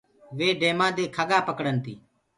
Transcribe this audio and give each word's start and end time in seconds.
وي 0.37 0.49
ڊيمآ 0.61 0.87
دي 0.97 1.05
کڳآ 1.15 1.39
پَڪڙن 1.47 1.75
تي۔ 1.83 1.93